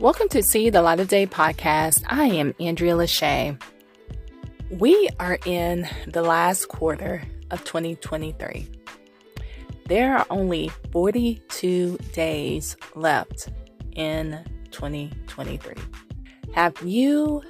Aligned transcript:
Welcome 0.00 0.28
to 0.28 0.44
See 0.44 0.70
the 0.70 0.80
Light 0.80 1.00
of 1.00 1.08
Day 1.08 1.26
podcast. 1.26 2.04
I 2.06 2.26
am 2.26 2.54
Andrea 2.60 2.94
Lashea. 2.94 3.60
We 4.70 5.08
are 5.18 5.40
in 5.44 5.88
the 6.06 6.22
last 6.22 6.68
quarter 6.68 7.24
of 7.50 7.64
2023. 7.64 8.68
There 9.86 10.16
are 10.16 10.24
only 10.30 10.70
42 10.92 11.98
days 12.12 12.76
left 12.94 13.48
in 13.96 14.38
2023. 14.70 15.74
Have 16.54 16.80
you 16.82 17.42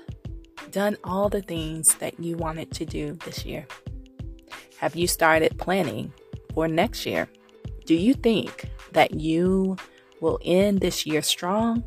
done 0.70 0.96
all 1.04 1.28
the 1.28 1.42
things 1.42 1.96
that 1.96 2.18
you 2.18 2.38
wanted 2.38 2.70
to 2.72 2.86
do 2.86 3.12
this 3.26 3.44
year? 3.44 3.66
Have 4.78 4.96
you 4.96 5.06
started 5.06 5.58
planning 5.58 6.14
for 6.54 6.66
next 6.66 7.04
year? 7.04 7.28
Do 7.84 7.94
you 7.94 8.14
think 8.14 8.70
that 8.92 9.20
you 9.20 9.76
will 10.22 10.40
end 10.42 10.80
this 10.80 11.04
year 11.04 11.20
strong? 11.20 11.86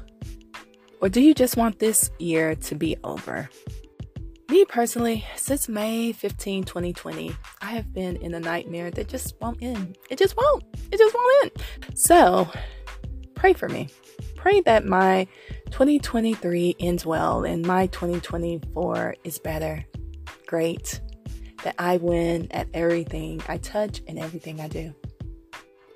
Or 1.01 1.09
do 1.09 1.19
you 1.19 1.33
just 1.33 1.57
want 1.57 1.79
this 1.79 2.11
year 2.19 2.53
to 2.55 2.75
be 2.75 2.95
over? 3.03 3.49
Me 4.49 4.65
personally, 4.65 5.25
since 5.35 5.67
May 5.67 6.11
15, 6.11 6.63
2020, 6.63 7.35
I 7.61 7.65
have 7.71 7.91
been 7.91 8.17
in 8.17 8.35
a 8.35 8.39
nightmare 8.39 8.91
that 8.91 9.07
just 9.07 9.33
won't 9.41 9.57
end. 9.63 9.97
It 10.11 10.19
just 10.19 10.37
won't. 10.37 10.63
It 10.91 10.99
just 10.99 11.15
won't 11.15 11.43
end. 11.43 11.97
So, 11.97 12.47
pray 13.33 13.53
for 13.53 13.67
me. 13.67 13.89
Pray 14.35 14.61
that 14.61 14.85
my 14.85 15.25
2023 15.71 16.75
ends 16.79 17.05
well 17.05 17.45
and 17.45 17.65
my 17.65 17.87
2024 17.87 19.15
is 19.23 19.39
better. 19.39 19.83
Great. 20.45 21.01
That 21.63 21.75
I 21.79 21.97
win 21.97 22.47
at 22.51 22.67
everything 22.75 23.41
I 23.47 23.57
touch 23.57 24.01
and 24.07 24.19
everything 24.19 24.61
I 24.61 24.67
do. 24.67 24.93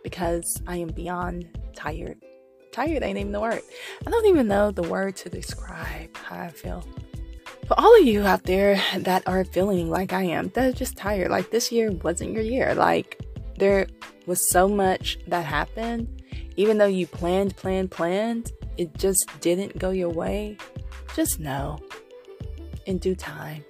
Because 0.03 0.61
I 0.65 0.77
am 0.77 0.87
beyond 0.87 1.59
tired 1.75 2.17
tired 2.76 3.04
ain't 3.04 3.18
even 3.18 3.31
the 3.31 3.40
word. 3.40 3.62
I 4.05 4.09
don't 4.09 4.26
even 4.27 4.48
know 4.48 4.70
the 4.70 4.84
word 4.84 5.15
to 5.18 5.29
describe 5.29 6.15
how 6.18 6.40
I 6.41 6.49
feel. 6.49 6.84
For 7.68 7.79
all 7.79 7.99
of 7.99 8.05
you 8.05 8.26
out 8.26 8.43
there 8.43 8.79
that 8.98 9.23
are 9.27 9.45
feeling 9.45 9.90
like 9.90 10.12
I 10.12 10.23
am, 10.23 10.49
that 10.49 10.70
are 10.70 10.77
just 10.77 10.98
tired, 10.98 11.31
like 11.31 11.49
this 11.51 11.71
year 11.71 11.91
wasn't 11.91 12.34
your 12.34 12.43
year. 12.43 12.76
Like 12.76 13.21
there 13.57 13.87
was 14.26 14.46
so 14.46 14.68
much 14.68 15.18
that 15.27 15.46
happened. 15.46 16.21
Even 16.57 16.77
though 16.77 16.85
you 16.85 17.07
planned, 17.07 17.55
planned, 17.55 17.91
planned, 17.91 18.51
it 18.77 18.93
just 18.98 19.29
didn't 19.40 19.79
go 19.79 19.91
your 19.91 20.09
way. 20.09 20.57
Just 21.15 21.40
know 21.40 21.79
in 22.85 22.98
due 22.98 23.15
time. 23.15 23.63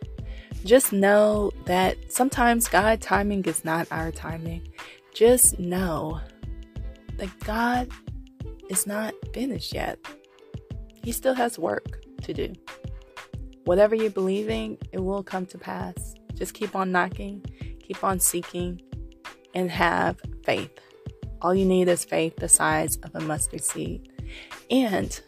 Just 0.65 0.91
know 0.91 1.51
that 1.65 1.95
sometimes 2.11 2.67
God 2.67 3.01
timing 3.01 3.45
is 3.45 3.63
not 3.63 3.87
our 3.91 4.11
timing. 4.11 4.67
Just 5.13 5.59
know 5.59 6.19
that 7.17 7.29
God 7.41 7.89
is 8.69 8.87
not 8.87 9.13
finished 9.33 9.73
yet. 9.73 9.99
He 11.03 11.11
still 11.11 11.33
has 11.33 11.59
work 11.59 12.03
to 12.23 12.33
do. 12.33 12.53
Whatever 13.65 13.95
you're 13.95 14.09
believing, 14.09 14.77
it 14.91 14.99
will 14.99 15.23
come 15.23 15.45
to 15.47 15.57
pass. 15.57 16.15
Just 16.33 16.53
keep 16.53 16.75
on 16.75 16.91
knocking, 16.91 17.43
keep 17.79 18.03
on 18.03 18.19
seeking, 18.19 18.81
and 19.53 19.71
have 19.71 20.19
faith. 20.43 20.79
All 21.41 21.53
you 21.53 21.65
need 21.65 21.87
is 21.87 22.05
faith 22.05 22.35
the 22.37 22.49
size 22.49 22.97
of 22.97 23.11
a 23.15 23.19
mustard 23.21 23.63
seed. 23.63 24.11
And 24.69 25.19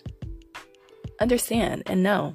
understand 1.19 1.83
and 1.85 2.03
know 2.03 2.33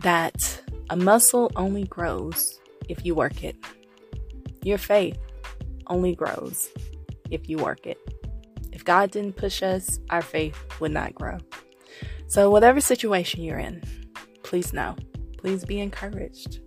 that 0.00 0.62
a 0.90 0.96
muscle 0.96 1.50
only 1.56 1.84
grows 1.84 2.60
if 2.88 3.04
you 3.04 3.14
work 3.14 3.44
it. 3.44 3.56
Your 4.62 4.78
faith 4.78 5.18
only 5.86 6.14
grows 6.14 6.68
if 7.30 7.48
you 7.48 7.58
work 7.58 7.86
it. 7.86 8.17
If 8.78 8.84
God 8.84 9.10
didn't 9.10 9.34
push 9.34 9.60
us, 9.60 9.98
our 10.08 10.22
faith 10.22 10.56
would 10.78 10.92
not 10.92 11.12
grow. 11.12 11.38
So, 12.28 12.48
whatever 12.48 12.80
situation 12.80 13.42
you're 13.42 13.58
in, 13.58 13.82
please 14.44 14.72
know, 14.72 14.94
please 15.36 15.64
be 15.64 15.80
encouraged 15.80 16.60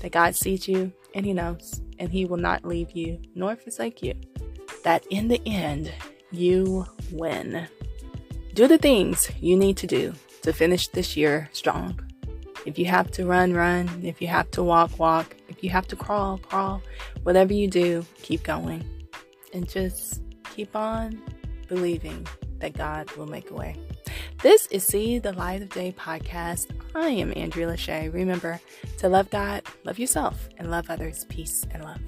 that 0.00 0.12
God 0.12 0.36
sees 0.36 0.68
you 0.68 0.92
and 1.16 1.26
He 1.26 1.32
knows, 1.32 1.82
and 1.98 2.12
He 2.12 2.26
will 2.26 2.36
not 2.36 2.64
leave 2.64 2.92
you 2.92 3.20
nor 3.34 3.56
forsake 3.56 4.04
you. 4.04 4.14
That 4.84 5.04
in 5.10 5.26
the 5.26 5.42
end, 5.44 5.92
you 6.30 6.86
win. 7.10 7.66
Do 8.54 8.68
the 8.68 8.78
things 8.78 9.28
you 9.40 9.56
need 9.56 9.76
to 9.78 9.88
do 9.88 10.14
to 10.42 10.52
finish 10.52 10.86
this 10.86 11.16
year 11.16 11.50
strong. 11.50 11.98
If 12.66 12.78
you 12.78 12.84
have 12.84 13.10
to 13.12 13.26
run, 13.26 13.52
run. 13.52 13.90
If 14.04 14.22
you 14.22 14.28
have 14.28 14.48
to 14.52 14.62
walk, 14.62 14.96
walk. 14.96 15.34
If 15.48 15.64
you 15.64 15.70
have 15.70 15.88
to 15.88 15.96
crawl, 15.96 16.38
crawl. 16.38 16.82
Whatever 17.24 17.52
you 17.52 17.66
do, 17.66 18.06
keep 18.22 18.44
going. 18.44 18.84
And 19.52 19.68
just 19.68 20.22
keep 20.54 20.76
on 20.76 21.20
believing 21.72 22.26
that 22.58 22.74
God 22.74 23.10
will 23.12 23.24
make 23.26 23.50
a 23.50 23.54
way. 23.54 23.74
This 24.42 24.66
is 24.66 24.84
See 24.84 25.18
the 25.18 25.32
Light 25.32 25.62
of 25.62 25.70
Day 25.70 25.94
podcast. 25.98 26.66
I 26.94 27.08
am 27.08 27.32
Andrea 27.34 27.66
Lashea. 27.66 28.12
Remember 28.12 28.60
to 28.98 29.08
love 29.08 29.30
God, 29.30 29.62
love 29.84 29.98
yourself, 29.98 30.50
and 30.58 30.70
love 30.70 30.90
others. 30.90 31.24
Peace 31.30 31.64
and 31.72 31.82
love. 31.82 32.00